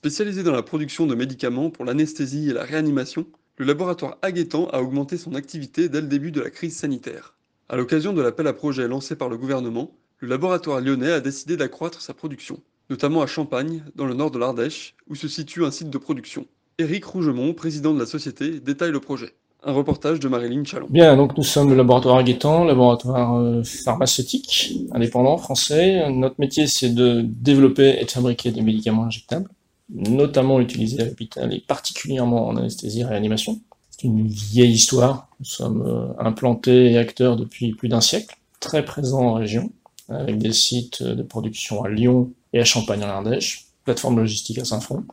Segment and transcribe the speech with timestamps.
[0.00, 3.26] Spécialisé dans la production de médicaments pour l'anesthésie et la réanimation,
[3.58, 7.36] le laboratoire Aguetan a augmenté son activité dès le début de la crise sanitaire.
[7.68, 11.58] À l'occasion de l'appel à projet lancé par le gouvernement, le laboratoire lyonnais a décidé
[11.58, 15.70] d'accroître sa production, notamment à Champagne, dans le nord de l'Ardèche, où se situe un
[15.70, 16.46] site de production.
[16.78, 19.34] Éric Rougemont, président de la société, détaille le projet.
[19.64, 20.86] Un reportage de Marilyn Chalon.
[20.88, 26.10] Bien, donc nous sommes le laboratoire Aguetan, laboratoire euh, pharmaceutique indépendant français.
[26.10, 29.50] Notre métier, c'est de développer et de fabriquer des médicaments injectables,
[29.92, 33.60] notamment utilisés à l'hôpital et particulièrement en anesthésie et réanimation.
[33.90, 35.28] C'est une vieille histoire.
[35.40, 39.70] Nous sommes euh, implantés et acteurs depuis plus d'un siècle, très présents en région,
[40.08, 44.64] avec des sites de production à Lyon et à Champagne en Ardèche, plateforme logistique à
[44.64, 45.04] Saint-Front.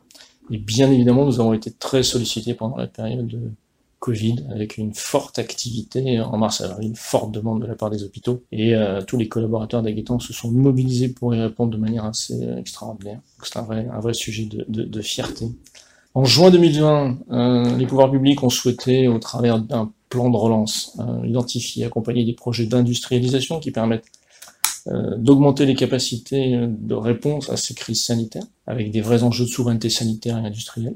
[0.51, 3.39] Et bien évidemment, nous avons été très sollicités pendant la période de
[3.99, 8.43] Covid, avec une forte activité en mars-avril, une forte demande de la part des hôpitaux,
[8.51, 12.39] et euh, tous les collaborateurs d'Aguetan se sont mobilisés pour y répondre de manière assez
[12.57, 13.19] extraordinaire.
[13.43, 15.47] C'est un vrai, un vrai sujet de, de, de fierté.
[16.17, 20.97] En juin 2020, euh, les pouvoirs publics ont souhaité, au travers d'un plan de relance,
[20.99, 24.07] euh, identifier, accompagner des projets d'industrialisation qui permettent
[24.87, 29.49] euh, d'augmenter les capacités de réponse à ces crises sanitaires, avec des vrais enjeux de
[29.49, 30.95] souveraineté sanitaire et industrielle.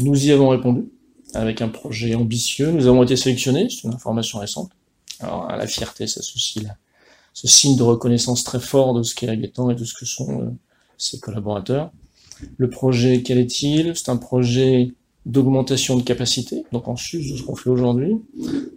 [0.00, 0.86] Nous y avons répondu
[1.34, 2.70] avec un projet ambitieux.
[2.70, 4.70] Nous avons été sélectionnés, c'est une information récente.
[5.20, 6.66] Alors à la fierté s'associe
[7.32, 10.40] ce signe de reconnaissance très fort de ce qu'est Aguetan et de ce que sont
[10.40, 10.50] euh,
[10.98, 11.90] ses collaborateurs.
[12.56, 13.96] Le projet, quel est-il?
[13.96, 14.92] C'est un projet
[15.24, 18.16] d'augmentation de capacité, donc en sus de ce qu'on fait aujourd'hui.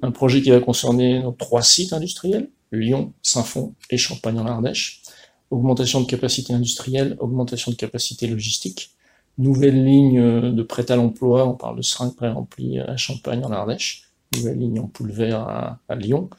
[0.01, 5.01] Un projet qui va concerner nos trois sites industriels, Lyon, Saint-Fond et Champagne en Ardèche.
[5.49, 8.94] Augmentation de capacité industrielle, augmentation de capacité logistique
[9.37, 13.51] nouvelle ligne euh, de prêt à l'emploi, on parle de seringues pré-remplies à Champagne en
[13.51, 16.29] Ardèche, nouvelle ligne en poule vert à, à Lyon.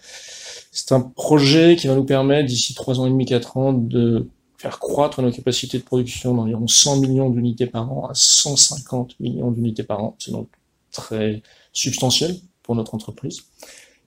[0.73, 4.29] C'est un projet qui va nous permettre d'ici trois ans et demi, quatre ans de
[4.59, 9.51] faire croître nos capacités de production d'environ 100 millions d'unités par an à 150 millions
[9.51, 10.17] d'unités par an.
[10.19, 10.49] C'est donc
[10.91, 11.43] très
[11.73, 13.43] substantiel pour notre entreprise.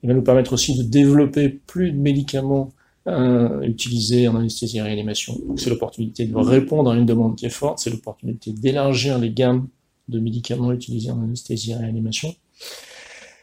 [0.02, 2.72] Il va nous permettre aussi de développer plus de médicaments
[3.06, 5.38] euh, utilisés en anesthésie et réanimation.
[5.56, 9.68] C'est l'opportunité de répondre à une demande qui est forte, c'est l'opportunité d'élargir les gammes
[10.08, 12.34] de médicaments utilisés en anesthésie et réanimation.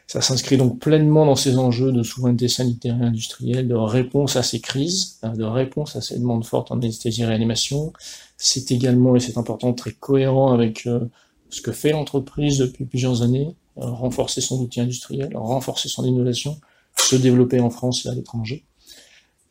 [0.08, 4.42] Ça s'inscrit donc pleinement dans ces enjeux de souveraineté sanitaire et industrielle, de réponse à
[4.42, 7.92] ces crises, euh, de réponse à ces demandes fortes en anesthésie et réanimation.
[8.38, 11.00] C'est également, et c'est important, très cohérent avec euh,
[11.50, 16.58] ce que fait l'entreprise depuis plusieurs années, euh, renforcer son outil industriel, renforcer son innovation,
[16.96, 18.64] se développer en France et à l'étranger.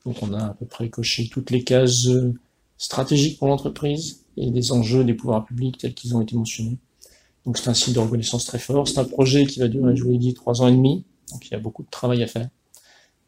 [0.08, 2.08] Donc on a à peu près coché toutes les cases
[2.78, 6.78] stratégiques pour l'entreprise et des enjeux des pouvoirs publics tels qu'ils ont été mentionnés.
[7.46, 8.88] Donc c'est un signe de reconnaissance très fort.
[8.88, 11.04] C'est un projet qui va durer, je vous l'ai dit, trois ans et demi.
[11.34, 12.48] Donc il y a beaucoup de travail à faire.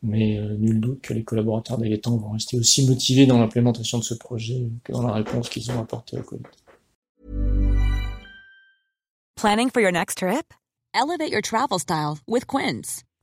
[0.03, 4.03] Mais euh, nul doute que les collaborateurs d'Aguetan vont rester aussi motivés dans l'implémentation de
[4.06, 6.44] ce projet que dans la réponse qu'ils ont apportée au Covid.
[9.35, 10.53] Planning for your next trip?
[10.94, 13.03] Elevate your travel style with Quince.